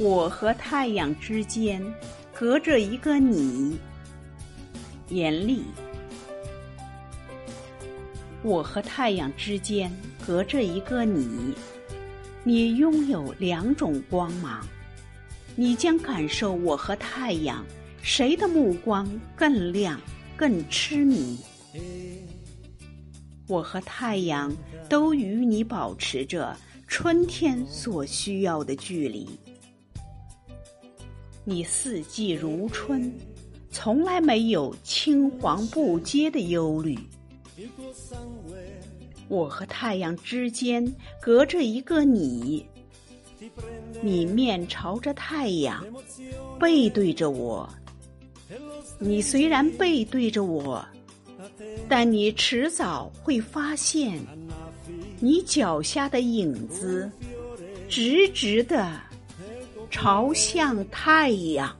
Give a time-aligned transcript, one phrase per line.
[0.00, 1.84] 我和太阳之间
[2.32, 3.76] 隔着一个你，
[5.10, 5.64] 严厉。
[8.42, 9.92] 我和太阳之间
[10.26, 11.54] 隔着一个你，
[12.42, 14.66] 你拥有两种光芒，
[15.54, 17.62] 你将感受我和太阳
[18.00, 19.06] 谁的目光
[19.36, 20.00] 更亮、
[20.34, 21.38] 更痴迷。
[23.46, 24.50] 我和太阳
[24.88, 26.56] 都与你保持着
[26.88, 29.28] 春天所需要的距离。
[31.50, 33.12] 你四季如春，
[33.72, 36.96] 从来没有青黄不接的忧虑。
[39.26, 40.86] 我和太阳之间
[41.20, 42.64] 隔着一个你，
[44.00, 45.84] 你面朝着太阳，
[46.60, 47.68] 背对着我。
[49.00, 50.86] 你虽然背对着我，
[51.88, 54.20] 但你迟早会发现，
[55.18, 57.10] 你脚下的影子
[57.88, 59.00] 直直的。
[59.90, 61.76] 朝向太阳。